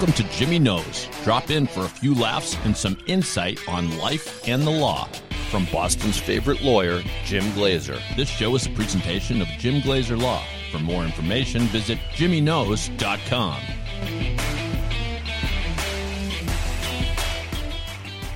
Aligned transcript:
Welcome 0.00 0.24
to 0.24 0.32
Jimmy 0.32 0.58
Knows. 0.58 1.06
Drop 1.24 1.50
in 1.50 1.66
for 1.66 1.80
a 1.80 1.88
few 1.88 2.14
laughs 2.14 2.56
and 2.64 2.74
some 2.74 2.96
insight 3.06 3.60
on 3.68 3.98
life 3.98 4.48
and 4.48 4.62
the 4.62 4.70
law. 4.70 5.06
From 5.50 5.66
Boston's 5.66 6.18
favorite 6.18 6.62
lawyer, 6.62 7.02
Jim 7.26 7.52
Glaser. 7.52 7.98
This 8.16 8.30
show 8.30 8.54
is 8.54 8.64
a 8.64 8.70
presentation 8.70 9.42
of 9.42 9.48
Jim 9.58 9.82
Glaser 9.82 10.16
Law. 10.16 10.42
For 10.72 10.78
more 10.78 11.04
information, 11.04 11.64
visit 11.64 11.98
jimmyknows.com. 12.14 13.60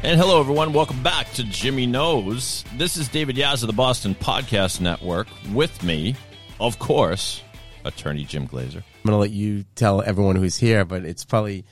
And 0.02 0.20
hello, 0.20 0.40
everyone. 0.40 0.74
Welcome 0.74 1.02
back 1.02 1.32
to 1.32 1.44
Jimmy 1.44 1.86
Knows. 1.86 2.62
This 2.76 2.98
is 2.98 3.08
David 3.08 3.36
Yaz 3.36 3.62
of 3.62 3.68
the 3.68 3.72
Boston 3.72 4.14
Podcast 4.14 4.82
Network. 4.82 5.28
With 5.54 5.82
me, 5.82 6.14
of 6.60 6.78
course, 6.78 7.40
attorney 7.84 8.24
Jim 8.24 8.46
Glaser. 8.46 8.78
I'm 8.78 9.08
going 9.08 9.14
to 9.14 9.18
let 9.18 9.30
you 9.30 9.64
tell 9.74 10.02
everyone 10.02 10.36
who's 10.36 10.56
here, 10.56 10.84
but 10.84 11.04
it's 11.04 11.24
probably 11.24 11.64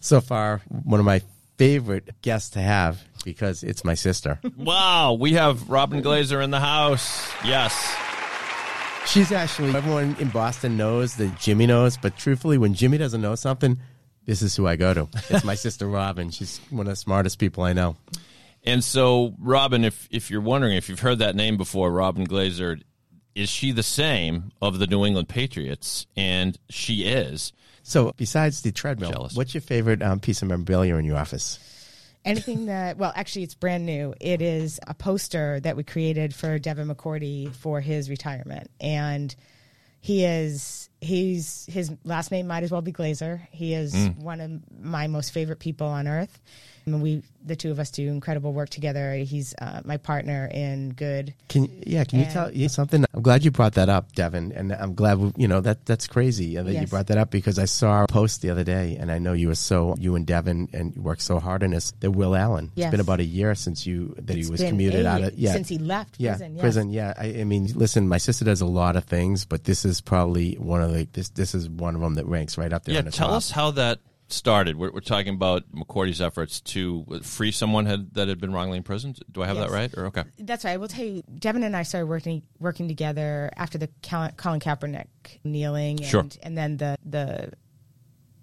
so 0.00 0.20
far 0.20 0.62
one 0.68 1.00
of 1.00 1.06
my 1.06 1.22
favorite 1.56 2.20
guests 2.22 2.50
to 2.50 2.60
have 2.60 3.02
because 3.24 3.62
it's 3.62 3.84
my 3.84 3.94
sister. 3.94 4.40
wow, 4.56 5.14
we 5.14 5.34
have 5.34 5.68
Robyn 5.70 6.02
Glaser 6.02 6.40
in 6.40 6.50
the 6.50 6.60
house. 6.60 7.30
Yes. 7.44 7.96
She's 9.06 9.32
actually, 9.32 9.74
everyone 9.74 10.16
in 10.18 10.28
Boston 10.28 10.76
knows 10.76 11.16
that 11.16 11.38
Jimmy 11.38 11.66
knows, 11.66 11.96
but 11.96 12.16
truthfully, 12.16 12.58
when 12.58 12.74
Jimmy 12.74 12.98
doesn't 12.98 13.20
know 13.20 13.34
something, 13.34 13.78
this 14.24 14.40
is 14.40 14.56
who 14.56 14.66
I 14.66 14.76
go 14.76 14.94
to. 14.94 15.08
It's 15.28 15.44
my 15.44 15.54
sister 15.66 15.86
Robyn. 15.86 16.30
She's 16.30 16.58
one 16.70 16.86
of 16.86 16.92
the 16.92 16.96
smartest 16.96 17.38
people 17.38 17.64
I 17.64 17.74
know. 17.74 17.96
And 18.64 18.82
so, 18.82 19.34
Robyn, 19.38 19.84
if 19.84 20.08
if 20.10 20.30
you're 20.30 20.40
wondering 20.40 20.74
if 20.76 20.88
you've 20.88 21.00
heard 21.00 21.18
that 21.18 21.36
name 21.36 21.58
before, 21.58 21.90
Robyn 21.90 22.24
Glaser, 22.24 22.78
is 23.34 23.48
she 23.48 23.72
the 23.72 23.82
same 23.82 24.52
of 24.62 24.78
the 24.78 24.86
New 24.86 25.04
England 25.04 25.28
Patriots? 25.28 26.06
And 26.16 26.58
she 26.68 27.04
is. 27.04 27.52
So, 27.82 28.12
besides 28.16 28.62
the 28.62 28.72
treadmill, 28.72 29.10
Jealous. 29.10 29.34
what's 29.34 29.52
your 29.52 29.60
favorite 29.60 30.02
um, 30.02 30.20
piece 30.20 30.40
of 30.40 30.48
memorabilia 30.48 30.96
in 30.96 31.04
your 31.04 31.16
office? 31.16 31.58
Anything 32.24 32.66
that, 32.66 32.96
well, 32.96 33.12
actually, 33.14 33.42
it's 33.42 33.54
brand 33.54 33.84
new. 33.84 34.14
It 34.18 34.40
is 34.40 34.80
a 34.86 34.94
poster 34.94 35.60
that 35.60 35.76
we 35.76 35.84
created 35.84 36.34
for 36.34 36.58
Devin 36.58 36.88
McCourty 36.88 37.52
for 37.52 37.82
his 37.82 38.08
retirement. 38.08 38.70
And 38.80 39.34
he 40.00 40.24
is, 40.24 40.88
he's, 41.04 41.66
his 41.70 41.92
last 42.04 42.30
name 42.30 42.46
might 42.46 42.62
as 42.64 42.70
well 42.70 42.82
be 42.82 42.92
Glaser. 42.92 43.46
He 43.50 43.74
is 43.74 43.94
one 44.16 44.40
of 44.40 44.50
my 44.80 45.06
most 45.06 45.32
favorite 45.32 45.58
people 45.58 45.86
on 45.86 46.08
earth. 46.08 46.40
And 46.86 47.00
we, 47.00 47.22
the 47.42 47.56
two 47.56 47.70
of 47.70 47.78
us, 47.78 47.90
do 47.90 48.06
incredible 48.08 48.52
work 48.52 48.68
together. 48.68 49.14
He's 49.14 49.54
uh, 49.58 49.80
my 49.86 49.96
partner 49.96 50.46
in 50.52 50.90
good. 50.90 51.32
Can 51.48 51.82
yeah? 51.86 52.04
Can 52.04 52.18
you 52.18 52.26
tell 52.26 52.52
you 52.52 52.68
something? 52.68 53.06
I'm 53.14 53.22
glad 53.22 53.42
you 53.42 53.50
brought 53.50 53.72
that 53.74 53.88
up, 53.88 54.12
Devin, 54.12 54.52
and 54.52 54.70
I'm 54.70 54.94
glad 54.94 55.16
we- 55.18 55.32
you 55.38 55.48
know 55.48 55.62
that 55.62 55.86
that's 55.86 56.06
crazy 56.06 56.56
that 56.56 56.70
you 56.70 56.86
brought 56.86 57.06
that 57.06 57.16
up 57.16 57.30
because 57.30 57.58
I 57.58 57.64
saw 57.64 58.04
a 58.04 58.06
post 58.06 58.42
the 58.42 58.50
other 58.50 58.64
day, 58.64 58.98
and 59.00 59.10
I 59.10 59.18
know 59.18 59.32
you 59.32 59.48
were 59.48 59.54
so 59.54 59.94
you 59.98 60.14
and 60.14 60.26
Devin 60.26 60.68
and 60.74 60.94
you 60.94 61.00
worked 61.00 61.22
so 61.22 61.40
hard 61.40 61.62
on 61.64 61.70
this. 61.70 61.94
That 62.00 62.10
Will 62.10 62.36
Allen. 62.36 62.70
It's 62.76 62.90
been 62.90 63.00
about 63.00 63.20
a 63.20 63.24
year 63.24 63.54
since 63.54 63.86
you 63.86 64.14
that 64.18 64.36
It's 64.36 64.48
he 64.48 64.52
was 64.52 64.62
commuted 64.62 65.06
out 65.06 65.22
of 65.22 65.38
yeah 65.38 65.52
since 65.52 65.70
he 65.70 65.78
left 65.78 66.16
yeah 66.18 66.32
prison, 66.32 66.54
yes. 66.56 66.60
prison 66.60 66.90
yeah. 66.90 67.14
I, 67.16 67.40
I 67.40 67.44
mean, 67.44 67.68
listen, 67.74 68.08
my 68.08 68.18
sister 68.18 68.44
does 68.44 68.60
a 68.60 68.66
lot 68.66 68.96
of 68.96 69.04
things, 69.04 69.46
but 69.46 69.64
this 69.64 69.86
is 69.86 70.02
probably 70.02 70.56
one 70.56 70.82
of 70.82 70.92
the 70.94 71.08
this 71.12 71.28
this 71.30 71.54
is 71.54 71.68
one 71.68 71.94
of 71.94 72.00
them 72.00 72.14
that 72.14 72.26
ranks 72.26 72.56
right 72.58 72.72
up 72.72 72.84
there. 72.84 72.94
Yeah, 72.94 72.98
on 73.00 73.04
the 73.06 73.10
tell 73.10 73.28
top. 73.28 73.36
us 73.36 73.50
how 73.50 73.70
that 73.72 74.00
started. 74.28 74.76
We're, 74.76 74.90
we're 74.90 75.00
talking 75.00 75.34
about 75.34 75.70
McCourty's 75.72 76.20
efforts 76.20 76.60
to 76.62 77.04
free 77.22 77.52
someone 77.52 77.84
had, 77.86 78.14
that 78.14 78.26
had 78.28 78.40
been 78.40 78.52
wrongly 78.54 78.78
imprisoned. 78.78 79.20
Do 79.30 79.42
I 79.42 79.46
have 79.46 79.56
that 79.58 79.70
right? 79.70 79.92
Or 79.96 80.06
okay. 80.06 80.24
That's 80.38 80.64
right. 80.64 80.72
I 80.72 80.76
will 80.78 80.88
tell 80.88 81.04
you, 81.04 81.22
Devin 81.38 81.62
and 81.62 81.76
I 81.76 81.82
started 81.82 82.06
working 82.06 82.42
working 82.58 82.88
together 82.88 83.50
after 83.56 83.76
the 83.76 83.88
Colin 84.02 84.60
Kaepernick 84.60 85.06
kneeling, 85.44 85.98
and, 86.00 86.06
Sure. 86.06 86.26
and 86.42 86.56
then 86.56 86.78
the 86.78 86.96
the 87.04 87.52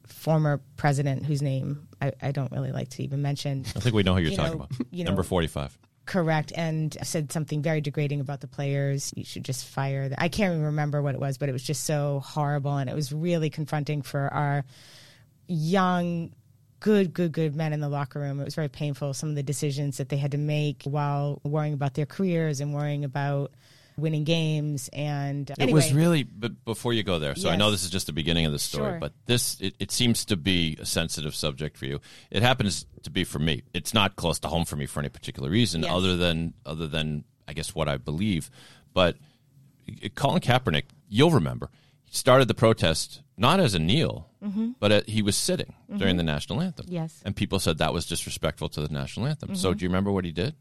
former 0.05 0.61
president, 0.77 1.25
whose 1.25 1.41
name 1.41 1.87
I, 2.01 2.11
I 2.21 2.31
don't 2.31 2.51
really 2.51 2.71
like 2.71 2.89
to 2.89 3.03
even 3.03 3.21
mention, 3.21 3.63
I 3.75 3.79
think 3.79 3.95
we 3.95 4.03
know 4.03 4.13
who 4.15 4.21
you're 4.21 4.31
You 4.31 4.37
talking 4.37 4.57
know- 4.59 4.65
about. 4.65 4.87
you 4.91 5.03
know, 5.03 5.09
Number 5.09 5.23
45. 5.23 5.77
Correct, 6.05 6.51
and 6.55 6.97
said 7.03 7.31
something 7.31 7.61
very 7.61 7.81
degrading 7.81 8.19
about 8.19 8.41
the 8.41 8.47
players. 8.47 9.13
You 9.15 9.23
should 9.23 9.45
just 9.45 9.65
fire. 9.65 10.11
I 10.17 10.29
can't 10.29 10.53
even 10.53 10.65
remember 10.65 11.01
what 11.01 11.15
it 11.15 11.21
was, 11.21 11.37
but 11.37 11.49
it 11.49 11.53
was 11.53 11.63
just 11.63 11.83
so 11.83 12.21
horrible, 12.25 12.77
and 12.77 12.89
it 12.89 12.95
was 12.95 13.13
really 13.13 13.49
confronting 13.49 14.01
for 14.01 14.31
our 14.33 14.65
young. 15.47 16.33
Good, 16.79 17.13
good, 17.13 17.31
good 17.31 17.55
men 17.55 17.73
in 17.73 17.79
the 17.79 17.89
locker 17.89 18.19
room. 18.19 18.39
It 18.39 18.45
was 18.45 18.55
very 18.55 18.67
painful. 18.67 19.13
Some 19.13 19.29
of 19.29 19.35
the 19.35 19.43
decisions 19.43 19.97
that 19.97 20.09
they 20.09 20.17
had 20.17 20.31
to 20.31 20.39
make 20.39 20.81
while 20.83 21.39
worrying 21.43 21.73
about 21.73 21.93
their 21.93 22.07
careers 22.07 22.59
and 22.59 22.73
worrying 22.73 23.05
about 23.05 23.51
winning 24.01 24.23
games. 24.25 24.89
And 24.91 25.49
It 25.49 25.59
anyway, 25.59 25.73
was 25.77 25.93
really, 25.93 26.23
but 26.23 26.65
before 26.65 26.91
you 26.93 27.03
go 27.03 27.19
there, 27.19 27.35
so 27.35 27.49
I 27.49 27.55
know 27.55 27.71
this 27.71 27.83
is 27.83 27.89
just 27.89 28.07
the 28.07 28.13
beginning 28.13 28.45
of 28.45 28.51
the 28.51 28.59
story, 28.59 28.91
Sure. 28.93 28.99
but 28.99 29.13
this, 29.27 29.59
it, 29.61 29.75
it 29.79 29.91
seems 29.91 30.25
to 30.25 30.35
be 30.35 30.77
a 30.81 30.85
sensitive 30.85 31.33
subject 31.35 31.77
for 31.77 31.85
you. 31.85 32.01
It 32.29 32.41
happens 32.43 32.85
to 33.03 33.09
be 33.09 33.23
for 33.23 33.39
me. 33.39 33.63
It's 33.73 33.93
not 33.93 34.15
close 34.15 34.39
to 34.39 34.47
home 34.47 34.65
for 34.65 34.75
me 34.75 34.85
for 34.85 34.99
any 34.99 35.09
particular 35.09 35.49
reason, 35.49 35.83
Yes. 35.83 35.91
other 35.93 36.17
than, 36.17 36.53
other 36.65 36.87
than, 36.87 37.23
I 37.47 37.53
guess, 37.53 37.73
what 37.75 37.87
I 37.87 37.97
believe. 37.97 38.49
But 38.93 39.15
uh, 40.03 40.09
Colin 40.15 40.41
Kaepernick, 40.41 40.85
you'll 41.09 41.31
remember, 41.31 41.69
he 42.05 42.15
started 42.15 42.47
the 42.47 42.53
protest 42.53 43.21
not 43.37 43.59
as 43.59 43.73
a 43.73 43.79
kneel, 43.79 44.27
but 44.79 44.91
uh 44.91 45.01
he 45.07 45.21
was 45.21 45.35
sitting 45.35 45.73
during 45.97 46.17
the 46.17 46.23
national 46.23 46.61
anthem. 46.61 46.85
Mm-hmm. 46.85 46.93
Yes. 46.95 47.21
And 47.25 47.35
people 47.35 47.59
said 47.59 47.77
that 47.79 47.93
was 47.93 48.05
disrespectful 48.05 48.69
to 48.69 48.81
the 48.81 48.89
national 48.93 49.25
anthem. 49.27 49.49
Mm-hmm. 49.49 49.55
So 49.55 49.73
do 49.73 49.83
you 49.83 49.89
remember 49.89 50.11
what 50.11 50.25
he 50.25 50.31
did? 50.31 50.55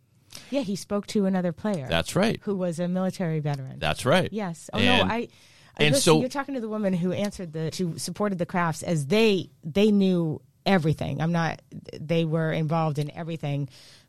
Yeah, 0.50 0.60
he 0.62 0.76
spoke 0.76 1.06
to 1.08 1.26
another 1.26 1.52
player. 1.52 1.86
That's 1.88 2.14
right. 2.16 2.40
who 2.42 2.54
was 2.56 2.78
a 2.78 2.88
military 2.88 3.40
veteran. 3.40 3.78
That's 3.78 4.04
right. 4.04 4.28
Yes. 4.32 4.70
Oh 4.72 4.78
And- 4.78 5.08
no, 5.08 5.14
I. 5.14 5.28
And 5.76 5.94
listen, 5.94 6.02
so- 6.02 6.20
you're 6.20 6.28
talking 6.28 6.54
to 6.54 6.60
the 6.60 6.68
woman 6.68 6.92
who 6.92 7.12
answered 7.12 7.52
the 7.52 7.72
who 7.76 7.98
supported 7.98 8.38
the 8.38 8.46
Krafts 8.46 8.82
as 8.82 9.06
they 9.06 9.50
they 9.64 9.90
knew 9.90 10.40
everything. 10.66 11.20
I'm 11.20 11.32
not. 11.32 11.62
They 11.98 12.24
were 12.24 12.52
involved 12.52 12.98
in 12.98 13.10
everything, 13.16 13.68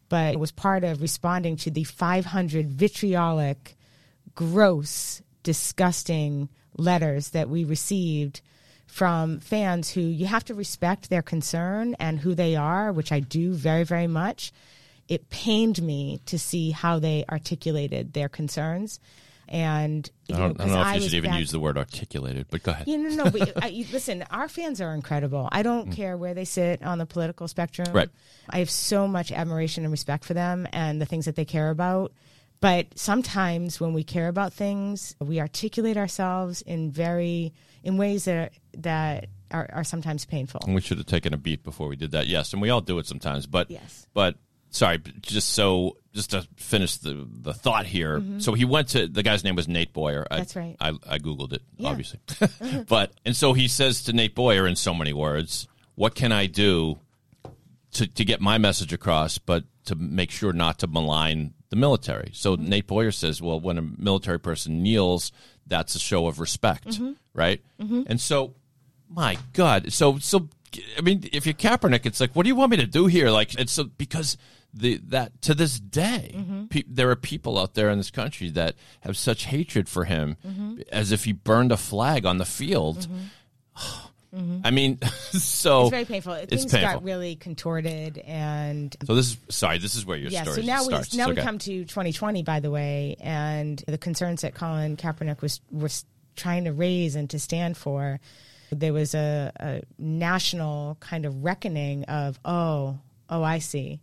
but 0.10 0.34
it 0.34 0.40
was 0.40 0.52
part 0.52 0.84
of 0.84 1.02
responding 1.02 1.56
to 1.58 1.72
the 1.72 1.86
500 1.86 2.70
vitriolic, 2.70 3.78
gross, 4.36 5.22
disgusting 5.44 6.50
letters 6.78 7.30
that 7.30 7.50
we 7.50 7.64
received 7.64 8.42
from 8.86 9.40
fans 9.40 9.92
who 9.92 10.02
you 10.02 10.26
have 10.26 10.44
to 10.46 10.54
respect 10.54 11.10
their 11.10 11.22
concern 11.22 11.96
and 12.00 12.20
who 12.20 12.36
they 12.36 12.56
are, 12.58 12.92
which 12.92 13.12
I 13.12 13.22
do 13.22 13.54
very 13.54 13.84
very 13.86 14.08
much 14.08 14.52
it 15.12 15.30
pained 15.30 15.82
me 15.82 16.22
to 16.26 16.40
see 16.40 16.72
how 16.72 16.98
they 17.00 17.26
articulated 17.30 18.14
their 18.14 18.30
concerns. 18.30 19.00
And 19.50 20.10
I 20.30 20.38
don't, 20.38 20.40
I 20.40 20.42
know, 20.42 20.48
don't 20.48 20.58
'cause 20.58 20.68
know 20.72 20.82
if 20.90 20.96
you 20.96 21.02
should 21.02 21.14
even 21.16 21.32
back- 21.32 21.40
use 21.42 21.52
the 21.52 21.60
word 21.60 21.78
articulated, 21.78 22.46
but 22.50 22.64
go 22.64 22.72
ahead. 22.72 22.88
You 22.88 22.98
know, 22.98 23.26
no, 23.26 23.30
but 23.32 23.52
I, 23.64 23.86
listen, 23.92 24.24
our 24.32 24.48
fans 24.48 24.80
are 24.80 24.94
incredible. 24.94 25.50
I 25.52 25.62
don't 25.64 25.92
care 25.92 26.16
where 26.16 26.34
they 26.34 26.46
sit 26.46 26.82
on 26.82 26.98
the 27.00 27.06
political 27.06 27.50
spectrum. 27.50 27.88
Mm. 27.90 27.94
Right. 27.94 28.10
I 28.50 28.60
have 28.60 28.70
so 28.70 29.10
much 29.10 29.32
admiration 29.34 29.84
and 29.84 29.92
respect 29.92 30.24
for 30.24 30.34
them 30.34 30.66
and 30.72 31.02
the 31.02 31.06
things 31.06 31.26
that 31.26 31.36
they 31.36 31.44
care 31.44 31.70
about. 31.70 32.14
But 32.62 32.98
sometimes 32.98 33.82
when 33.82 33.92
we 33.94 34.06
care 34.06 34.30
about 34.30 34.54
things, 34.54 35.16
we 35.20 35.42
articulate 35.42 35.98
ourselves 35.98 36.62
in 36.62 36.90
very 36.92 37.52
in 37.84 37.98
ways 37.98 38.24
that 38.26 38.36
are, 38.38 38.50
that 38.78 39.26
are, 39.50 39.68
are 39.74 39.84
sometimes 39.84 40.24
painful. 40.24 40.62
And 40.66 40.74
we 40.76 40.80
should 40.82 40.98
have 41.00 41.08
taken 41.08 41.34
a 41.34 41.38
beat 41.38 41.64
before 41.64 41.90
we 41.90 41.96
did 41.98 42.12
that. 42.12 42.28
Yes, 42.28 42.54
and 42.54 42.62
we 42.62 42.70
all 42.70 42.80
do 42.82 43.00
it 43.00 43.06
sometimes. 43.08 43.48
But 43.48 43.70
Yes. 43.70 44.08
but 44.14 44.36
sorry, 44.72 45.00
just 45.22 45.50
so 45.50 45.98
just 46.14 46.32
to 46.32 46.46
finish 46.58 46.98
the 46.98 47.26
the 47.30 47.54
thought 47.54 47.86
here. 47.86 48.22
So 48.40 48.54
he 48.54 48.66
went 48.66 48.90
to 48.90 49.08
the 49.08 49.24
guy's 49.24 49.44
name 49.44 49.56
was 49.56 49.68
Nate 49.68 49.94
Boyer. 49.94 50.26
I, 50.30 50.34
Mm-hmm. 50.36 50.40
That's 50.42 50.56
right. 50.56 50.76
I, 50.82 50.90
I 51.08 51.20
googled 51.20 51.54
it 51.54 51.62
Yeah. 51.78 51.90
obviously, 51.90 52.20
but 52.90 53.12
and 53.26 53.36
so 53.36 53.54
he 53.54 53.68
says 53.68 54.04
to 54.06 54.14
Nate 54.14 54.34
Boyer 54.36 54.66
in 54.68 54.76
so 54.76 54.94
many 54.94 55.14
words, 55.14 55.68
"What 55.96 56.16
can 56.16 56.32
I 56.32 56.48
do 56.48 56.98
to 57.94 58.08
to 58.08 58.26
get 58.26 58.42
my 58.42 58.58
message 58.58 58.94
across, 58.94 59.38
but 59.38 59.64
to 59.86 59.96
make 59.96 60.32
sure 60.32 60.54
not 60.54 60.80
to 60.80 60.88
malign 60.88 61.54
the 61.70 61.76
military?" 61.76 62.32
So 62.34 62.56
Mm-hmm. 62.56 62.70
Nate 62.70 62.88
Boyer 62.88 63.12
says, 63.12 63.42
"Well, 63.42 63.60
when 63.60 63.78
a 63.78 63.82
military 63.82 64.40
person 64.40 64.82
kneels, 64.84 65.32
that's 65.68 65.96
a 65.96 66.00
show 66.00 66.28
of 66.28 66.40
respect, 66.40 66.88
Mm-hmm. 66.90 67.12
right?" 67.34 67.62
And 67.80 68.20
so 68.20 68.54
my 69.10 69.38
God. 69.54 69.92
So 69.94 70.18
so 70.20 70.50
I 70.98 71.02
mean, 71.02 71.28
if 71.34 71.46
you're 71.46 71.54
Kaepernick, 71.54 72.06
it's 72.06 72.22
like, 72.22 72.32
what 72.34 72.44
do 72.44 72.48
you 72.48 72.56
want 72.56 72.72
me 72.72 72.78
to 72.78 72.86
do 72.86 73.06
here? 73.08 73.30
Like, 73.30 73.56
it's 73.60 73.74
so, 73.74 73.84
because 73.84 74.38
the 74.74 74.98
that 75.10 75.42
to 75.44 75.54
this 75.54 75.80
day, 75.80 76.32
mm-hmm. 76.34 76.66
pe- 76.66 76.84
there 76.88 77.10
are 77.10 77.16
people 77.16 77.60
out 77.60 77.74
there 77.74 77.90
in 77.90 77.98
this 77.98 78.12
country 78.12 78.50
that 78.52 78.76
have 79.02 79.18
such 79.18 79.46
hatred 79.46 79.90
for 79.90 80.06
him, 80.06 80.38
mm-hmm. 80.46 80.82
as 80.92 81.12
if 81.12 81.26
he 81.26 81.34
burned 81.34 81.72
a 81.72 81.78
flag 81.78 82.26
on 82.26 82.38
the 82.38 82.46
field. 82.46 83.08
Mm-hmm. 83.76 83.98
I 84.64 84.72
mean, 84.72 84.98
so 85.32 85.82
It's 85.82 85.90
very 85.90 86.06
painful. 86.06 86.34
It's 86.34 86.50
Things 86.50 86.72
painful. 86.72 86.94
got 86.94 87.04
really 87.04 87.36
contorted, 87.36 88.18
and 88.20 88.96
so 89.06 89.16
this 89.16 89.32
is 89.32 89.38
sorry. 89.50 89.78
This 89.78 89.96
is 89.96 90.06
where 90.06 90.18
your 90.18 90.32
yeah. 90.32 90.44
story 90.44 90.62
So 90.62 90.68
now 90.68 90.84
starts. 90.84 91.12
we 91.12 91.18
now 91.18 91.30
okay. 91.30 91.42
we 91.42 91.46
come 91.46 91.58
to 91.58 91.84
2020, 91.84 92.44
by 92.44 92.62
the 92.62 92.72
way, 92.72 93.18
and 93.20 93.84
the 93.88 93.98
concerns 93.98 94.42
that 94.42 94.54
Colin 94.56 94.96
Kaepernick 94.96 95.42
was 95.42 95.60
was 95.70 96.06
trying 96.38 96.64
to 96.64 96.72
raise 96.72 97.16
and 97.16 97.30
to 97.32 97.40
stand 97.40 97.76
for. 97.76 98.20
There 98.72 98.94
was 98.94 99.14
a, 99.16 99.52
a 99.60 99.82
national 100.00 100.96
kind 101.02 101.26
of 101.26 101.44
reckoning 101.44 102.06
of 102.06 102.40
oh 102.46 103.00
oh 103.30 103.44
I 103.44 103.60
see. 103.60 104.00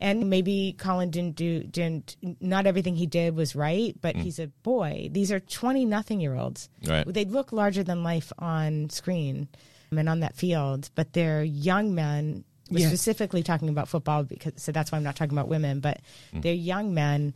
And 0.00 0.30
maybe 0.30 0.76
Colin 0.78 1.10
didn't 1.10 1.34
do 1.34 1.64
didn't 1.64 2.16
not 2.40 2.66
everything 2.66 2.94
he 2.94 3.06
did 3.06 3.34
was 3.34 3.56
right, 3.56 3.96
but 4.00 4.14
mm. 4.14 4.22
he's 4.22 4.38
a 4.38 4.46
boy. 4.62 5.08
These 5.10 5.32
are 5.32 5.40
twenty 5.40 5.84
nothing 5.84 6.20
year 6.20 6.34
olds. 6.36 6.68
Right. 6.86 7.04
They 7.06 7.24
look 7.24 7.52
larger 7.52 7.82
than 7.82 8.02
life 8.04 8.32
on 8.38 8.90
screen. 8.90 9.48
and 9.90 10.08
on 10.08 10.20
that 10.20 10.36
field, 10.36 10.90
but 10.94 11.14
they're 11.14 11.42
young 11.42 11.94
men. 11.94 12.44
We're 12.70 12.80
Yeah. 12.80 12.88
specifically 12.88 13.42
talking 13.42 13.70
about 13.70 13.88
football 13.88 14.22
because 14.22 14.52
so 14.56 14.70
that's 14.70 14.92
why 14.92 14.98
I'm 14.98 15.04
not 15.04 15.16
talking 15.16 15.32
about 15.32 15.48
women, 15.48 15.80
but 15.80 16.00
mm. 16.34 16.42
they're 16.42 16.52
young 16.52 16.92
men 16.92 17.32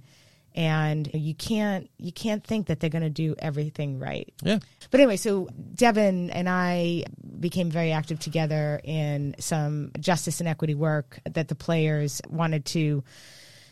and 0.55 1.09
you 1.15 1.35
can't 1.35 1.91
you 1.99 2.13
can't 2.13 2.45
think 2.45 2.67
that 2.67 2.81
they're 2.81 2.91
going 2.91 3.03
to 3.03 3.11
do 3.11 3.35
everything 3.39 3.99
right. 3.99 4.33
Yeah. 4.43 4.59
But 4.91 5.01
anyway, 5.01 5.17
so 5.17 5.49
Devin 5.75 6.31
and 6.31 6.49
I 6.49 7.05
became 7.41 7.71
very 7.71 7.93
active 7.93 8.19
together 8.19 8.81
in 8.85 9.35
some 9.39 9.93
justice 9.99 10.41
and 10.41 10.49
equity 10.49 10.75
work 10.75 11.21
that 11.25 11.49
the 11.49 11.55
players 11.55 12.21
wanted 12.29 12.65
to 12.67 13.03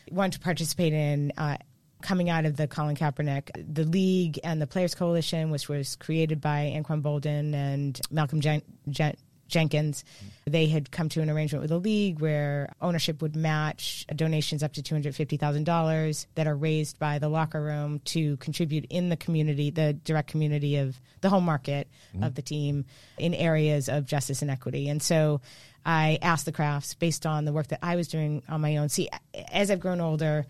wanted 0.09 0.33
to 0.33 0.39
participate 0.39 0.93
in. 0.93 1.31
Uh, 1.37 1.57
coming 2.01 2.31
out 2.31 2.45
of 2.45 2.57
the 2.57 2.67
Colin 2.67 2.95
Kaepernick, 2.95 3.51
the 3.73 3.83
league 3.83 4.39
and 4.43 4.59
the 4.59 4.65
Players 4.65 4.95
Coalition, 4.95 5.51
which 5.51 5.69
was 5.69 5.95
created 5.97 6.41
by 6.41 6.73
Anquan 6.75 7.03
Boldin 7.03 7.53
and 7.53 8.01
Malcolm 8.09 8.41
Jen- 8.41 8.63
Jen- 8.89 9.17
Jenkins, 9.51 10.03
they 10.45 10.67
had 10.67 10.91
come 10.91 11.09
to 11.09 11.21
an 11.21 11.29
arrangement 11.29 11.61
with 11.61 11.69
the 11.69 11.77
league 11.77 12.19
where 12.19 12.73
ownership 12.81 13.21
would 13.21 13.35
match 13.35 14.05
donations 14.15 14.63
up 14.63 14.73
to 14.73 14.81
two 14.81 14.95
hundred 14.95 15.15
fifty 15.15 15.37
thousand 15.37 15.65
dollars 15.65 16.25
that 16.35 16.47
are 16.47 16.55
raised 16.55 16.97
by 16.97 17.19
the 17.19 17.29
locker 17.29 17.61
room 17.61 17.99
to 18.05 18.37
contribute 18.37 18.85
in 18.89 19.09
the 19.09 19.17
community, 19.17 19.69
the 19.69 19.93
direct 19.93 20.29
community 20.29 20.77
of 20.77 20.99
the 21.21 21.29
home 21.29 21.45
market 21.45 21.87
mm-hmm. 22.13 22.23
of 22.23 22.35
the 22.35 22.41
team 22.41 22.85
in 23.19 23.33
areas 23.33 23.87
of 23.89 24.05
justice 24.05 24.41
and 24.41 24.49
equity. 24.49 24.89
And 24.89 25.03
so 25.03 25.41
I 25.85 26.17
asked 26.21 26.45
the 26.45 26.51
Krafts 26.51 26.97
based 26.97 27.25
on 27.25 27.45
the 27.45 27.53
work 27.53 27.67
that 27.67 27.79
I 27.83 27.95
was 27.95 28.07
doing 28.07 28.43
on 28.49 28.61
my 28.61 28.77
own. 28.77 28.89
See, 28.89 29.09
as 29.51 29.69
I've 29.69 29.79
grown 29.79 29.99
older, 30.01 30.45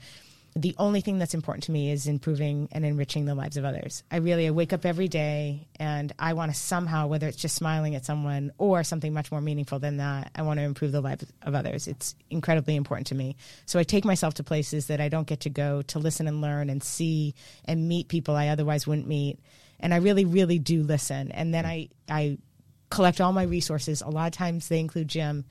the 0.56 0.76
only 0.78 1.00
thing 1.00 1.18
that's 1.18 1.34
important 1.34 1.64
to 1.66 1.72
me 1.72 1.92
is 1.92 2.08
improving 2.08 2.68
and 2.74 2.86
enriching 2.86 3.26
the 3.26 3.36
lives 3.36 3.56
of 3.56 3.64
others. 3.64 4.04
I 4.12 4.18
really 4.18 4.48
I 4.48 4.52
wake 4.52 4.74
up 4.74 4.86
every 4.86 5.08
day 5.08 5.68
and 5.80 6.12
I 6.20 6.34
want 6.34 6.52
to 6.52 6.58
somehow, 6.58 7.08
whether 7.08 7.28
it's 7.28 7.38
just 7.38 7.56
smiling 7.56 7.96
at 7.96 8.06
someone 8.06 8.52
or 8.58 8.84
something 8.84 9.14
much 9.14 9.32
more 9.32 9.40
meaningful 9.40 9.80
than 9.80 9.98
that, 9.98 10.32
I 10.36 10.42
want 10.42 10.60
to 10.60 10.64
improve 10.64 10.92
the 10.92 11.00
lives 11.02 11.26
of 11.42 11.56
others. 11.56 11.88
It's 11.88 12.16
incredibly 12.30 12.76
important 12.76 13.08
to 13.08 13.16
me. 13.16 13.38
So 13.66 13.80
I 13.80 13.84
take 13.84 14.04
myself 14.04 14.34
to 14.36 14.44
places 14.44 14.88
that 14.88 15.00
I 15.00 15.08
don't 15.08 15.28
get 15.28 15.42
to 15.42 15.50
go 15.50 15.84
to 15.84 16.00
listen 16.00 16.28
and 16.28 16.42
learn 16.42 16.70
and 16.70 16.84
see 16.84 17.34
and 17.64 17.88
meet 17.88 18.10
people 18.10 18.36
I 18.36 18.50
otherwise 18.50 18.86
wouldn't 18.86 19.08
meet. 19.08 19.40
And 19.80 19.94
I 19.94 19.98
really, 19.98 20.26
really 20.26 20.60
do 20.60 20.84
listen. 20.84 21.32
And 21.32 21.54
then 21.54 21.64
mm. 21.64 21.70
I, 21.70 21.90
I 22.10 22.38
collect 22.90 23.22
all 23.22 23.32
my 23.32 23.44
resources. 23.44 24.02
A 24.02 24.10
lot 24.10 24.28
of 24.28 24.34
times 24.34 24.68
they 24.68 24.80
include 24.80 25.08
Jim. 25.08 25.46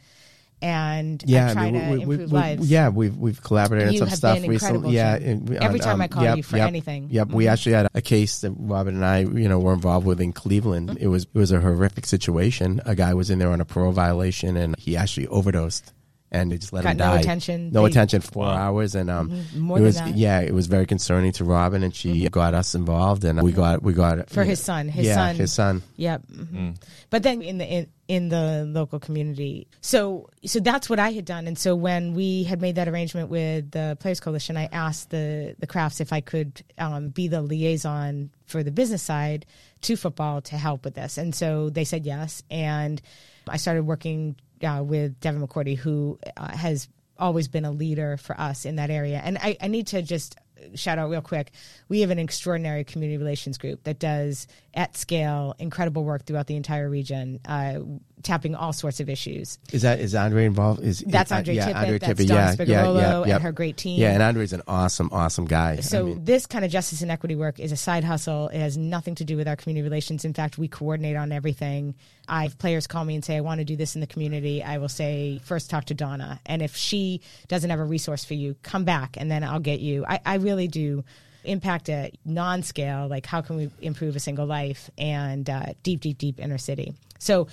And 0.63 1.23
Yeah, 1.27 1.55
I 1.57 1.71
mean, 1.71 1.81
to 1.81 1.91
we, 1.91 1.97
we, 1.97 2.03
improve 2.15 2.33
we, 2.33 2.39
lives. 2.39 2.71
yeah, 2.71 2.89
we've 2.91 3.17
we've 3.17 3.43
collaborated 3.43 3.89
on 4.03 4.09
some 4.09 4.17
stuff 4.17 4.47
recently. 4.47 4.95
Yeah, 4.95 5.15
and- 5.17 5.51
Every 5.57 5.81
on, 5.81 5.87
time 5.87 6.01
I 6.03 6.09
call 6.09 6.23
yep, 6.23 6.37
you 6.37 6.43
for 6.43 6.59
yep, 6.59 6.69
anything. 6.69 7.09
Yep, 7.11 7.29
we 7.29 7.45
Mhm. 7.45 7.53
actually 7.53 7.73
had 7.73 7.89
a 7.95 8.03
case 8.03 8.41
that 8.43 8.53
Robyn 8.59 8.95
and 8.97 9.05
I, 9.05 9.21
you 9.21 9.49
know, 9.49 9.59
were 9.59 9.73
involved 9.73 10.07
with 10.07 10.21
in 10.21 10.33
Cleveland. 10.35 10.99
It 11.01 11.07
was 11.09 11.23
it 11.25 11.39
was 11.39 11.51
a 11.53 11.61
horrific 11.61 12.05
situation. 12.05 12.81
A 12.85 12.95
guy 12.95 13.15
was 13.15 13.31
in 13.31 13.39
there 13.39 13.51
on 13.53 13.61
a 13.61 13.65
parole 13.65 13.93
violation, 13.93 14.57
and 14.59 14.75
he 14.79 14.97
actually 14.97 15.27
overdosed. 15.29 15.93
And 16.33 16.53
they 16.53 16.59
just 16.59 16.73
let 16.73 16.85
Got 16.85 16.93
him 16.93 16.99
no 16.99 17.05
die. 17.07 17.21
attention. 17.21 17.71
No 17.73 17.83
They- 17.83 17.91
attention 17.91 18.21
for 18.21 18.31
four 18.33 18.45
Wow. 18.45 18.55
hours, 18.57 18.95
and 18.95 19.11
um, 19.11 19.31
Mhm. 19.31 19.57
More 19.57 19.79
it 19.79 19.81
than 19.81 19.87
was 19.87 19.97
that. 19.97 20.09
Mm-hmm. 20.11 20.17
yeah, 20.19 20.41
it 20.41 20.55
was 20.55 20.69
very 20.69 20.87
concerning 20.87 21.33
to 21.33 21.45
Robyn, 21.45 21.83
and 21.83 21.93
she 21.93 22.29
got 22.29 22.55
us 22.55 22.77
involved, 22.77 23.25
and 23.25 23.43
we 23.43 23.51
got 23.51 23.83
we 23.83 23.93
got 23.95 24.31
For 24.31 24.45
his 24.45 24.61
son. 24.61 24.89
His 24.89 25.07
yeah, 25.07 25.15
son. 25.17 25.35
his 25.37 25.53
son. 25.53 25.83
Yep. 25.97 26.23
mhm. 26.33 26.77
But 27.11 27.25
then 27.25 27.43
in 27.43 27.59
the 27.59 27.67
in, 27.67 27.87
in 28.07 28.29
the 28.29 28.65
local 28.69 29.01
community, 29.01 29.67
so 29.81 30.29
so 30.47 30.61
that's 30.61 30.89
what 30.89 31.01
I 31.01 31.11
had 31.11 31.25
done. 31.25 31.49
And 31.49 31.59
so 31.59 31.75
when 31.75 32.15
we 32.15 32.45
had 32.45 32.61
made 32.61 32.77
that 32.77 32.87
arrangement 32.87 33.29
with 33.29 33.73
the 33.73 33.97
Players 33.99 34.21
Coalition, 34.21 34.57
I 34.57 34.69
asked 34.71 35.11
the 35.11 35.57
the 35.59 35.67
Krafts 35.67 36.01
if 36.01 36.13
I 36.13 36.21
could 36.21 36.63
um, 36.79 37.09
be 37.09 37.27
the 37.27 37.43
liaison 37.43 38.31
for 38.47 38.63
the 38.63 38.71
business 38.71 39.03
side 39.03 39.47
to 39.83 39.97
football 39.97 40.43
to 40.43 40.57
help 40.57 40.85
with 40.85 40.95
this. 40.95 41.19
And 41.19 41.35
so 41.35 41.71
they 41.71 41.83
said 41.83 42.07
yes, 42.07 42.45
and 42.53 43.03
I 43.49 43.57
started 43.57 43.83
working 43.85 44.37
uh, 44.63 44.83
with 44.85 45.19
Devin 45.21 45.47
McCourty, 45.47 45.77
who 45.77 46.19
uh, 46.37 46.57
has 46.57 46.89
always 47.19 47.49
been 47.49 47.65
a 47.65 47.71
leader 47.71 48.17
for 48.17 48.39
us 48.41 48.65
in 48.65 48.77
that 48.77 48.91
area. 48.91 49.21
And 49.23 49.39
I, 49.39 49.57
I 49.61 49.69
need 49.69 49.89
to 49.89 50.03
just 50.03 50.37
shout 50.75 50.99
out 50.99 51.11
real 51.11 51.21
quick. 51.21 51.53
We 51.89 52.01
have 52.01 52.11
an 52.11 52.19
extraordinary 52.19 52.85
community 52.85 53.19
relations 53.19 53.59
group 53.59 53.85
that 53.85 53.99
does 53.99 54.47
at 54.75 54.97
scale 54.97 55.55
incredible 55.59 56.05
work 56.05 56.25
throughout 56.27 56.47
the 56.47 56.57
entire 56.57 56.89
region, 56.89 57.41
uh, 57.47 57.81
tapping 58.23 58.55
all 58.55 58.73
sorts 58.73 59.01
of 59.01 59.09
issues. 59.09 59.59
Is 59.73 59.83
that 59.83 60.01
is 60.01 60.15
Andre 60.15 60.47
involved? 60.47 60.83
Is 60.83 61.01
That's 61.07 61.33
Andre 61.33 61.55
yeah, 61.55 61.69
Tippett, 61.69 61.77
Andre 61.77 61.99
that's 61.99 62.21
Tippett, 62.21 62.29
yeah, 62.29 62.35
yeah, 62.35 62.55
Spigarolo 62.55 63.27
yeah, 63.27 63.35
and 63.35 63.43
her 63.43 63.53
great 63.53 63.77
team. 63.77 64.01
Yeah, 64.01 64.13
and 64.13 64.23
Andre's 64.23 64.53
an 64.53 64.63
awesome, 64.69 65.11
awesome 65.13 65.47
guy. 65.47 65.73
I 65.73 65.81
So 65.81 66.07
mean, 66.07 66.25
this 66.25 66.47
kind 66.47 66.65
of 66.65 66.71
justice 66.71 67.03
and 67.03 67.11
equity 67.11 67.35
work 67.35 67.59
is 67.59 67.73
a 67.73 67.77
side 67.77 68.05
hustle. 68.05 68.49
It 68.49 68.59
has 68.59 68.77
nothing 68.77 69.15
to 69.17 69.25
do 69.25 69.37
with 69.37 69.49
our 69.49 69.57
community 69.57 69.83
relations. 69.83 70.25
In 70.25 70.35
fact, 70.35 70.59
we 70.59 70.69
coordinate 70.69 71.17
on 71.17 71.33
everything. 71.33 71.95
I 72.29 72.47
if 72.47 72.59
players 72.59 72.87
call 72.87 73.05
me 73.05 73.15
and 73.15 73.25
say 73.25 73.37
I 73.37 73.41
want 73.41 73.61
to 73.61 73.65
do 73.65 73.77
this 73.77 73.95
in 73.95 74.01
the 74.01 74.07
community. 74.07 74.63
I 74.63 74.79
will 74.79 74.89
say 74.89 75.41
first 75.45 75.71
talk 75.71 75.87
to 75.87 75.95
Donna, 75.95 76.41
and 76.47 76.63
if 76.63 76.77
she 76.77 77.21
doesn't 77.49 77.71
have 77.71 77.81
a 77.81 77.85
resource 77.85 78.25
for 78.25 78.35
you, 78.35 78.57
come 78.63 78.85
back, 78.85 79.17
and 79.19 79.31
then 79.31 79.45
I'll 79.45 79.61
get 79.61 79.81
you. 79.81 80.05
I, 80.07 80.21
I 80.25 80.35
really 80.37 80.69
do 80.69 81.05
impact 81.45 81.89
at 81.89 82.17
non-scale 82.25 83.09
like 83.09 83.27
how 83.27 83.41
can 83.41 83.57
we 83.57 83.71
improve 83.81 84.17
a 84.17 84.21
single 84.21 84.47
life 84.47 84.91
and 84.99 85.49
uh, 85.49 85.67
deep 85.83 86.01
deep 86.01 86.19
deep 86.19 86.39
inner 86.39 86.59
city 86.59 86.93
so 87.19 87.49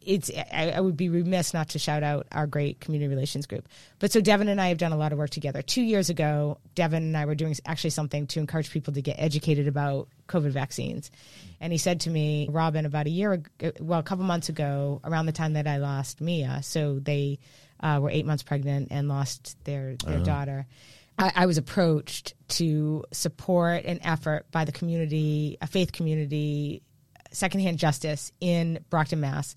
it's 0.00 0.30
I, 0.52 0.70
I 0.70 0.80
would 0.80 0.96
be 0.96 1.08
remiss 1.08 1.52
not 1.52 1.70
to 1.70 1.78
shout 1.78 2.02
out 2.02 2.26
our 2.32 2.46
great 2.46 2.80
community 2.80 3.08
relations 3.08 3.46
group. 3.46 3.68
But 3.98 4.12
so 4.12 4.20
Devin 4.20 4.48
and 4.48 4.60
I 4.60 4.68
have 4.68 4.78
done 4.78 4.92
a 4.92 4.96
lot 4.96 5.12
of 5.12 5.18
work 5.18 5.30
together. 5.30 5.62
Two 5.62 5.82
years 5.82 6.10
ago, 6.10 6.58
Devin 6.74 7.02
and 7.02 7.16
I 7.16 7.26
were 7.26 7.34
doing 7.34 7.54
actually 7.66 7.90
something 7.90 8.26
to 8.28 8.40
encourage 8.40 8.70
people 8.70 8.94
to 8.94 9.02
get 9.02 9.16
educated 9.18 9.68
about 9.68 10.08
COVID 10.28 10.50
vaccines. 10.50 11.10
And 11.60 11.72
he 11.72 11.78
said 11.78 12.00
to 12.00 12.10
me, 12.10 12.48
Robyn, 12.50 12.86
about 12.86 13.06
a 13.06 13.10
year 13.10 13.32
ago, 13.32 13.72
well, 13.80 14.00
a 14.00 14.02
couple 14.02 14.24
months 14.24 14.48
ago, 14.48 15.00
around 15.04 15.26
the 15.26 15.32
time 15.32 15.52
that 15.54 15.66
I 15.66 15.76
lost 15.76 16.20
Mia, 16.20 16.60
so 16.62 16.98
they 16.98 17.38
uh, 17.80 17.98
were 18.00 18.10
eight 18.10 18.26
months 18.26 18.42
pregnant 18.42 18.88
and 18.90 19.08
lost 19.08 19.56
their 19.64 19.96
their 19.96 20.20
daughter. 20.20 20.66
I, 21.18 21.32
I 21.36 21.46
was 21.46 21.58
approached 21.58 22.34
to 22.48 23.04
support 23.12 23.84
an 23.84 24.00
effort 24.02 24.46
by 24.50 24.64
the 24.64 24.72
community, 24.72 25.58
a 25.60 25.66
faith 25.66 25.92
community, 25.92 26.82
secondhand 27.32 27.78
justice 27.78 28.32
in 28.40 28.84
Brockton, 28.90 29.20
Mass, 29.20 29.56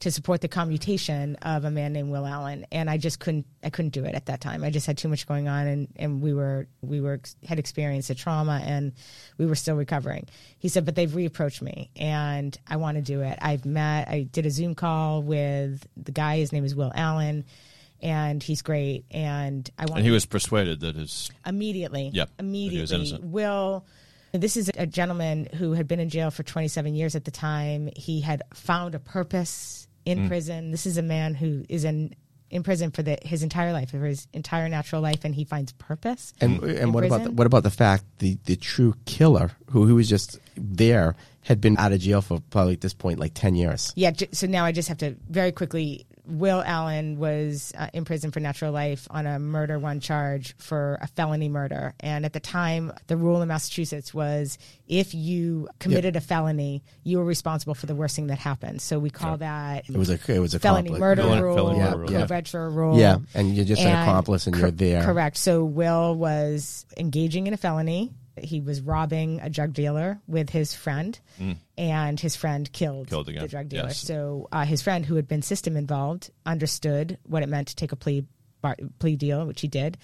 to 0.00 0.10
support 0.10 0.40
the 0.40 0.48
commutation 0.48 1.36
of 1.36 1.64
a 1.64 1.70
man 1.70 1.92
named 1.92 2.10
Will 2.10 2.26
Allen, 2.26 2.66
and 2.70 2.90
I 2.90 2.98
just 2.98 3.18
couldn't. 3.18 3.46
I 3.62 3.70
couldn't 3.70 3.90
do 3.90 4.04
it 4.04 4.14
at 4.14 4.26
that 4.26 4.40
time. 4.40 4.62
I 4.62 4.70
just 4.70 4.86
had 4.86 4.98
too 4.98 5.08
much 5.08 5.26
going 5.26 5.48
on, 5.48 5.66
and, 5.66 5.88
and 5.96 6.20
we 6.20 6.34
were 6.34 6.68
we 6.82 7.00
were 7.00 7.20
had 7.46 7.58
experienced 7.58 8.10
a 8.10 8.14
trauma, 8.14 8.62
and 8.64 8.92
we 9.38 9.46
were 9.46 9.54
still 9.54 9.76
recovering. 9.76 10.26
He 10.58 10.68
said, 10.68 10.84
but 10.84 10.94
they've 10.94 11.10
reapproached 11.10 11.62
me, 11.62 11.90
and 11.96 12.56
I 12.66 12.76
want 12.76 12.96
to 12.96 13.02
do 13.02 13.22
it. 13.22 13.38
I've 13.40 13.64
met. 13.64 14.08
I 14.08 14.22
did 14.22 14.46
a 14.46 14.50
Zoom 14.50 14.74
call 14.74 15.22
with 15.22 15.86
the 15.96 16.12
guy. 16.12 16.38
His 16.38 16.52
name 16.52 16.64
is 16.64 16.74
Will 16.74 16.92
Allen. 16.94 17.44
And 18.02 18.42
he's 18.42 18.60
great, 18.60 19.06
and 19.10 19.68
I 19.78 19.86
want. 19.86 19.96
And 19.96 20.04
he 20.04 20.10
was 20.10 20.26
persuaded 20.26 20.80
that 20.80 20.96
his 20.96 21.30
immediately. 21.46 22.10
Yep, 22.12 22.28
he 22.28 22.34
immediately. 22.40 22.80
was 22.82 22.92
innocent. 22.92 23.24
Will. 23.24 23.86
This 24.38 24.56
is 24.56 24.70
a 24.76 24.86
gentleman 24.86 25.48
who 25.54 25.72
had 25.72 25.86
been 25.88 26.00
in 26.00 26.08
jail 26.08 26.30
for 26.30 26.42
27 26.42 26.94
years 26.94 27.14
at 27.16 27.24
the 27.24 27.30
time. 27.30 27.88
He 27.96 28.20
had 28.20 28.42
found 28.54 28.94
a 28.94 28.98
purpose 28.98 29.88
in 30.04 30.20
Mm. 30.20 30.28
prison. 30.28 30.70
This 30.70 30.86
is 30.86 30.96
a 30.98 31.02
man 31.02 31.34
who 31.34 31.64
is 31.68 31.84
in 31.84 32.14
in 32.48 32.62
prison 32.62 32.92
for 32.92 33.02
the, 33.02 33.18
his 33.22 33.42
entire 33.42 33.72
life, 33.72 33.90
for 33.90 33.98
his 34.04 34.28
entire 34.32 34.68
natural 34.68 35.02
life, 35.02 35.24
and 35.24 35.34
he 35.34 35.42
finds 35.44 35.72
purpose. 35.72 36.32
And 36.40 36.62
and 36.62 36.94
what 36.94 37.04
about 37.04 37.24
the, 37.24 37.30
what 37.32 37.46
about 37.46 37.64
the 37.64 37.70
fact 37.72 38.04
the 38.18 38.38
the 38.44 38.54
true 38.54 38.94
killer 39.04 39.50
who 39.70 39.84
who 39.84 39.96
was 39.96 40.08
just 40.08 40.38
there 40.56 41.16
had 41.42 41.60
been 41.60 41.76
out 41.76 41.92
of 41.92 41.98
jail 42.00 42.22
for 42.22 42.40
probably 42.50 42.74
at 42.74 42.80
this 42.80 42.94
point 42.94 43.18
like 43.18 43.32
ten 43.34 43.56
years. 43.56 43.92
Yeah, 43.96 44.12
so 44.32 44.46
now 44.46 44.64
I 44.64 44.70
just 44.72 44.88
have 44.88 44.98
to 44.98 45.16
very 45.28 45.50
quickly. 45.52 46.06
Will 46.26 46.62
Allen 46.66 47.18
was 47.18 47.72
uh, 47.78 47.88
in 47.92 48.04
prison 48.04 48.30
for 48.32 48.40
natural 48.40 48.72
life 48.72 49.06
on 49.10 49.26
a 49.26 49.38
murder 49.38 49.78
one 49.78 50.00
charge 50.00 50.56
for 50.58 50.98
a 51.00 51.06
felony 51.06 51.48
murder. 51.48 51.94
And 52.00 52.24
at 52.24 52.32
the 52.32 52.40
time, 52.40 52.92
the 53.06 53.16
rule 53.16 53.42
in 53.42 53.48
Massachusetts 53.48 54.12
was 54.12 54.58
if 54.88 55.14
you 55.14 55.68
committed 55.78 56.16
a 56.16 56.20
felony, 56.20 56.82
you 57.04 57.18
were 57.18 57.24
responsible 57.24 57.74
for 57.74 57.86
the 57.86 57.94
worst 57.94 58.16
thing 58.16 58.26
that 58.26 58.38
happened. 58.38 58.82
So 58.82 58.98
we 58.98 59.10
call 59.10 59.36
that 59.38 59.88
It 59.88 59.96
was 59.96 60.10
a 60.10 60.18
it 60.28 60.38
was 60.40 60.54
a 60.54 60.58
felony 60.58 60.90
compli- 60.90 60.98
murder 60.98 61.22
Felony- 61.22 61.42
rule, 61.42 61.56
felony 61.56 61.78
murder 61.78 61.96
rule. 61.98 62.10
Yeah. 62.10 62.68
rule. 62.68 62.98
Yeah, 62.98 63.18
and 63.34 63.54
you're 63.54 63.64
just 63.64 63.82
an 63.82 63.88
accomplice 64.02 64.46
and 64.46 64.54
cor- 64.54 64.62
you're 64.62 64.70
there. 64.72 65.04
Correct. 65.04 65.36
So 65.36 65.64
Will 65.64 66.14
was 66.14 66.84
engaging 66.96 67.46
in 67.46 67.54
a 67.54 67.56
felony. 67.56 68.12
He 68.42 68.60
was 68.60 68.80
robbing 68.80 69.40
a 69.40 69.48
drug 69.50 69.72
dealer 69.72 70.20
with 70.26 70.50
his 70.50 70.74
friend, 70.74 71.18
and 71.78 72.20
his 72.20 72.36
friend 72.36 72.70
killed, 72.72 73.06
Mm. 73.06 73.10
Killed 73.10 73.28
again. 73.28 73.42
the 73.42 73.48
drug 73.48 73.68
dealer. 73.68 73.88
Yes. 73.88 73.98
So 73.98 74.48
uh, 74.52 74.64
his 74.64 74.82
friend, 74.82 75.04
who 75.06 75.16
had 75.16 75.26
been 75.28 75.42
system 75.42 75.76
involved, 75.76 76.30
understood 76.44 77.18
what 77.24 77.42
it 77.42 77.48
meant 77.48 77.68
to 77.68 77.76
take 77.76 77.92
a 77.92 77.96
plea 77.96 78.24
bar, 78.60 78.76
plea 78.98 79.16
deal, 79.16 79.46
which 79.46 79.60
he 79.60 79.68
did. 79.68 79.96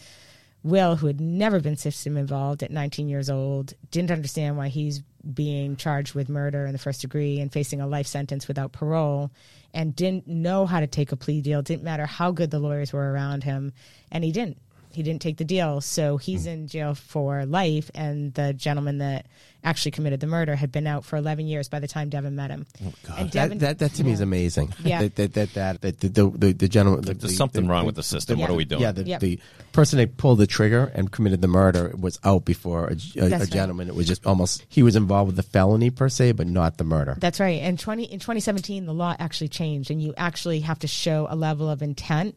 Will, 0.65 0.95
who 0.95 1.09
had 1.09 1.21
never 1.21 1.59
been 1.59 1.77
system 1.77 2.17
involved 2.17 2.63
at 2.63 2.71
19 2.71 3.09
years 3.09 3.29
old, 3.29 3.75
didn't 3.91 4.13
understand 4.13 4.57
why 4.57 4.69
he's 4.69 5.03
being 5.35 5.75
charged 5.75 6.15
with 6.15 6.29
murder 6.29 6.67
in 6.67 6.73
the 6.73 6.79
first 6.79 7.01
degree 7.01 7.41
and 7.41 7.53
facing 7.53 7.81
a 7.81 7.87
life 7.87 8.07
sentence 8.07 8.47
without 8.47 8.71
parole, 8.71 9.33
and 9.75 9.97
didn't 9.97 10.29
know 10.29 10.65
how 10.67 10.79
to 10.79 10.87
take 10.87 11.11
a 11.11 11.17
plea 11.17 11.41
deal. 11.41 11.63
Didn't 11.63 11.83
matter 11.83 12.07
how 12.07 12.31
good 12.31 12.53
the 12.53 12.61
lawyers 12.61 12.93
were 12.93 13.11
around 13.13 13.43
him, 13.43 13.73
and 14.13 14.23
he 14.23 14.31
didn't. 14.31 14.59
He 14.95 15.03
didn't 15.03 15.23
take 15.23 15.37
the 15.37 15.45
deal, 15.45 15.81
so 15.81 16.17
he's 16.17 16.45
hmm. 16.45 16.51
in 16.51 16.69
jail 16.69 16.95
for 16.95 17.45
life. 17.47 17.91
And 17.95 18.33
the 18.35 18.53
gentleman 18.53 18.99
that 18.99 19.27
actually 19.65 19.93
committed 19.93 20.21
the 20.21 20.27
murder 20.27 20.57
had 20.57 20.73
been 20.73 20.87
out 20.87 21.05
for 21.05 21.17
11 21.17 21.47
years 21.47 21.69
by 21.69 21.79
the 21.79 21.89
time 21.89 22.09
Devin 22.09 22.35
met 22.35 22.51
him. 22.51 22.67
Oh, 22.85 22.93
God. 23.07 23.19
And 23.19 23.31
Devin, 23.31 23.59
that, 23.59 23.79
that, 23.79 23.91
that 23.91 23.97
to 23.97 24.05
me 24.05 24.13
is 24.13 24.21
amazing. 24.21 24.75
Yeah. 24.83 25.03
That, 25.03 25.17
that, 25.17 25.35
that, 25.35 25.55
that, 25.55 25.81
that 25.83 26.01
the, 26.01 26.09
the, 26.09 26.31
the, 26.31 26.53
the 26.53 26.69
gentleman. 26.69 27.05
The, 27.05 27.15
There's 27.15 27.37
something 27.37 27.69
wrong 27.69 27.87
with 27.87 27.95
the 27.95 28.03
system. 28.03 28.39
what 28.39 28.51
are 28.51 28.55
we 28.55 28.65
doing? 28.65 28.83
Yeah, 28.83 28.93
the, 28.93 29.03
Yep. 29.03 29.21
the 29.21 29.41
person 29.73 29.99
that 29.99 30.17
pulled 30.17 30.39
the 30.39 30.47
trigger 30.47 30.91
and 30.95 31.11
committed 31.11 31.41
the 31.41 31.49
murder 31.49 31.95
was 31.99 32.19
out 32.25 32.45
before 32.45 32.89
a, 32.89 32.97
a, 33.17 33.27
a 33.27 33.29
right. 33.39 33.51
gentleman. 33.51 33.89
It 33.89 33.95
was 33.95 34.07
just 34.07 34.27
almost, 34.27 34.65
he 34.69 34.83
was 34.83 34.97
involved 34.97 35.29
with 35.29 35.37
the 35.37 35.43
felony 35.43 35.91
per 35.91 36.09
se, 36.09 36.33
but 36.33 36.47
not 36.47 36.79
the 36.79 36.85
murder. 36.85 37.17
That's 37.21 37.41
right. 37.41 37.61
And 37.61 37.79
20 37.79 38.05
in 38.05 38.19
2017, 38.19 38.87
the 38.87 38.95
law 38.95 39.15
actually 39.19 39.49
changed, 39.49 39.91
and 39.91 40.03
you 40.03 40.15
actually 40.17 40.61
have 40.61 40.79
to 40.81 40.89
show 40.89 41.27
a 41.29 41.37
level 41.37 41.69
of 41.69 41.83
intent 41.83 42.37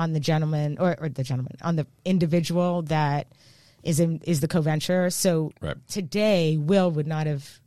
on 0.00 0.12
the 0.14 0.20
gentleman 0.20 0.76
or, 0.80 0.96
or 1.00 1.08
the 1.10 1.22
gentleman 1.22 1.56
on 1.62 1.76
the 1.76 1.86
individual 2.04 2.82
that 2.82 3.26
is 3.82 4.00
in, 4.00 4.20
is 4.24 4.40
the 4.40 4.48
co-venture. 4.48 5.10
So 5.10 5.52
Right. 5.60 5.76
today, 5.88 6.56
Will 6.56 6.90
would 6.90 7.06
not 7.06 7.26
have 7.26 7.60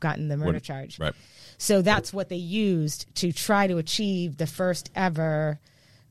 gotten 0.00 0.28
the 0.28 0.36
murder 0.36 0.54
Would- 0.54 0.64
charge. 0.64 0.98
Right. 0.98 1.14
So 1.56 1.82
that's 1.82 2.12
what 2.12 2.28
they 2.28 2.36
used 2.36 3.06
to 3.16 3.32
try 3.32 3.66
to 3.66 3.78
achieve 3.78 4.36
the 4.36 4.46
first 4.46 4.90
ever, 4.94 5.58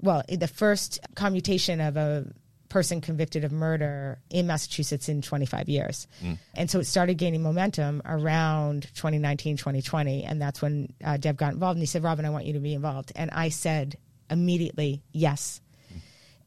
well, 0.02 0.24
the 0.30 0.48
first 0.48 1.00
commutation 1.16 1.80
of 1.82 1.96
a 1.98 2.26
person 2.70 3.00
convicted 3.00 3.46
of 3.46 3.52
murder 3.54 4.20
in 4.30 4.46
Massachusetts 4.48 5.08
in 5.08 5.22
25 5.22 5.70
years. 5.70 6.06
And 6.54 6.70
so 6.70 6.80
it 6.80 6.84
started 6.86 7.18
gaining 7.18 7.42
momentum 7.42 8.02
around 8.04 8.84
2019, 8.96 9.56
2020. 9.56 10.24
And 10.26 10.42
that's 10.42 10.62
when 10.62 10.92
uh, 11.04 11.16
Deb 11.16 11.38
got 11.38 11.54
involved. 11.54 11.78
And 11.78 11.82
he 11.82 11.86
said, 11.88 12.04
Robyn, 12.04 12.26
I 12.26 12.30
want 12.30 12.44
you 12.46 12.54
to 12.54 12.60
be 12.60 12.74
involved. 12.74 13.14
And 13.16 13.32
I 13.32 13.48
said 13.50 13.96
immediately, 14.30 15.04
yes. 15.12 15.62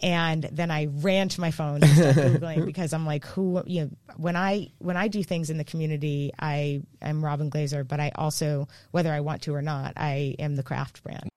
And 0.02 0.44
then 0.44 0.70
I 0.70 0.86
ran 0.86 1.28
to 1.30 1.40
my 1.40 1.50
phone 1.50 1.82
and 1.82 1.92
started 1.92 2.14
googling 2.40 2.64
because 2.64 2.92
I'm 2.92 3.04
like, 3.04 3.26
who 3.26 3.62
you 3.66 3.82
know, 3.82 3.90
when 4.16 4.34
I 4.34 4.70
when 4.78 4.96
I 4.96 5.08
do 5.08 5.22
things 5.22 5.50
in 5.50 5.58
the 5.58 5.64
community, 5.64 6.32
I 6.38 6.82
am 7.02 7.22
Robyn 7.22 7.50
Glaser, 7.50 7.84
but 7.84 8.00
I 8.00 8.10
also, 8.14 8.66
whether 8.92 9.12
I 9.12 9.20
want 9.20 9.42
to 9.42 9.54
or 9.54 9.62
not, 9.62 9.92
I 9.96 10.36
am 10.38 10.56
the 10.56 10.62
Kraft 10.62 11.02
brand. 11.02 11.28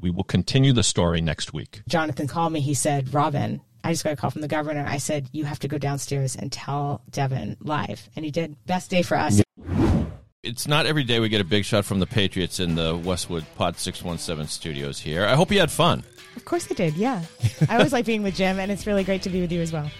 We 0.00 0.10
will 0.10 0.24
continue 0.24 0.72
the 0.72 0.82
story 0.82 1.20
next 1.20 1.52
week. 1.52 1.82
Jonathan 1.88 2.26
called 2.26 2.52
me. 2.52 2.60
He 2.60 2.74
said, 2.74 3.12
Robyn, 3.12 3.60
I 3.84 3.92
just 3.92 4.04
got 4.04 4.12
a 4.12 4.16
call 4.16 4.30
from 4.30 4.40
the 4.40 4.48
governor. 4.48 4.84
I 4.88 4.98
said, 4.98 5.28
you 5.32 5.44
have 5.44 5.58
to 5.60 5.68
go 5.68 5.76
downstairs 5.76 6.36
and 6.36 6.50
tell 6.50 7.02
Devin 7.10 7.56
live, 7.60 8.08
and 8.16 8.24
he 8.24 8.30
did. 8.30 8.56
Best 8.66 8.90
day 8.90 9.02
for 9.02 9.16
us. 9.16 9.42
It's 10.42 10.66
not 10.66 10.86
every 10.86 11.04
day 11.04 11.20
we 11.20 11.28
get 11.28 11.42
a 11.42 11.44
big 11.44 11.66
shot 11.66 11.84
from 11.84 12.00
the 12.00 12.06
Patriots 12.06 12.60
in 12.60 12.74
the 12.74 12.96
Westwood 12.96 13.44
Pod 13.56 13.76
617 13.76 14.48
studios 14.48 14.98
here. 14.98 15.26
I 15.26 15.34
hope 15.34 15.52
you 15.52 15.60
had 15.60 15.70
fun. 15.70 16.02
Of 16.34 16.46
course 16.46 16.66
I 16.70 16.74
did. 16.74 16.94
Yeah, 16.96 17.22
I 17.68 17.76
always 17.76 17.92
like 17.92 18.06
being 18.06 18.22
with 18.22 18.36
Jim, 18.36 18.58
and 18.58 18.72
it's 18.72 18.86
really 18.86 19.04
great 19.04 19.20
to 19.22 19.28
be 19.28 19.42
with 19.42 19.52
you 19.52 19.60
as 19.60 19.70
well. 19.70 19.90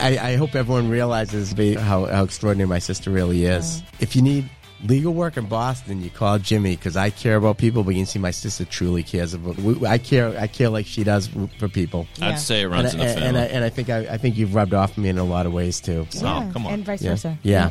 I, 0.00 0.18
I 0.18 0.36
hope 0.36 0.54
everyone 0.54 0.88
realizes 0.88 1.52
be- 1.52 1.74
how, 1.74 2.04
how 2.04 2.22
extraordinary 2.22 2.68
my 2.68 2.78
sister 2.78 3.10
really 3.10 3.44
is. 3.44 3.80
Uh-huh. 3.80 3.90
If 3.98 4.14
you 4.14 4.22
need 4.22 4.48
legal 4.84 5.14
work 5.14 5.36
in 5.36 5.46
Boston, 5.46 6.00
you 6.00 6.10
call 6.10 6.38
Jimmy 6.38 6.76
because 6.76 6.96
I 6.96 7.10
care 7.10 7.34
about 7.34 7.58
people, 7.58 7.82
but 7.82 7.90
you 7.96 8.00
can 8.02 8.06
see 8.06 8.20
my 8.20 8.30
sister 8.30 8.64
truly 8.64 9.02
cares 9.02 9.34
about. 9.34 9.56
We, 9.58 9.84
I 9.84 9.98
care. 9.98 10.28
I 10.38 10.46
care 10.46 10.68
like 10.68 10.86
she 10.86 11.02
does 11.02 11.28
for 11.58 11.66
people. 11.68 12.06
Yeah. 12.18 12.28
I'd 12.28 12.38
say 12.38 12.60
it 12.60 12.64
And, 12.66 12.72
runs 12.72 12.90
I, 12.90 12.92
in 12.92 12.98
the 12.98 13.04
and, 13.06 13.18
family. 13.20 13.40
I, 13.40 13.44
and 13.46 13.64
I 13.64 13.68
think 13.68 13.90
I, 13.90 13.98
I 14.14 14.16
think 14.16 14.36
you've 14.36 14.54
rubbed 14.54 14.74
off 14.74 14.96
on 14.96 15.02
me 15.02 15.10
in 15.10 15.18
a 15.18 15.24
lot 15.24 15.46
of 15.46 15.52
ways 15.52 15.80
too. 15.80 16.06
So, 16.10 16.24
Oh, 16.28 16.50
come 16.52 16.66
on. 16.68 16.74
and 16.74 16.84
vice 16.84 17.02
yeah. 17.02 17.10
versa. 17.10 17.36
yeah. 17.42 17.70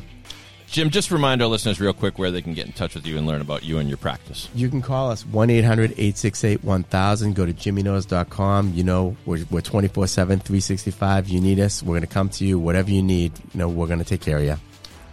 Jim, 0.71 0.91
just 0.91 1.09
remind 1.09 1.41
our 1.41 1.47
listeners 1.47 1.79
real 1.79 1.93
quick 1.93 2.19
where 2.19 2.29
they 2.29 2.43
can 2.43 2.53
get 2.53 2.67
in 2.67 2.73
touch 2.73 2.93
with 2.93 3.07
you 3.07 3.17
and 3.17 3.25
learn 3.25 3.41
about 3.41 3.63
you 3.63 3.79
and 3.79 3.89
your 3.89 3.97
practice. 3.97 4.49
You 4.53 4.69
can 4.69 4.83
call 4.83 5.09
us 5.09 5.25
1 5.25 5.49
800 5.49 5.91
868 5.91 6.63
1000. 6.63 7.35
Go 7.35 7.45
to 7.47 7.53
jimmyknows.com. 7.53 8.73
You 8.75 8.83
know, 8.83 9.17
we're, 9.25 9.45
we're 9.49 9.61
24 9.61 10.05
7, 10.05 10.39
365. 10.39 11.27
You 11.27 11.41
need 11.41 11.59
us. 11.59 11.81
We're 11.81 11.93
going 11.93 12.01
to 12.01 12.07
come 12.07 12.29
to 12.29 12.45
you. 12.45 12.59
Whatever 12.59 12.91
you 12.91 13.01
need, 13.01 13.31
you 13.53 13.59
know, 13.59 13.67
we're 13.67 13.87
going 13.87 13.99
to 13.99 14.05
take 14.05 14.21
care 14.21 14.37
of 14.37 14.43
you. 14.43 14.57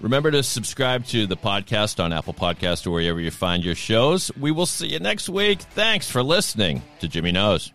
Remember 0.02 0.30
to 0.30 0.42
subscribe 0.42 1.06
to 1.06 1.26
the 1.26 1.38
podcast 1.38 2.04
on 2.04 2.12
Apple 2.12 2.34
Podcast 2.34 2.86
or 2.86 2.90
wherever 2.90 3.18
you 3.18 3.30
find 3.30 3.64
your 3.64 3.74
shows. 3.74 4.30
We 4.38 4.50
will 4.50 4.66
see 4.66 4.88
you 4.88 4.98
next 4.98 5.30
week. 5.30 5.60
Thanks 5.60 6.10
for 6.10 6.22
listening 6.22 6.82
to 7.00 7.08
Jimmy 7.08 7.32
Knows. 7.32 7.72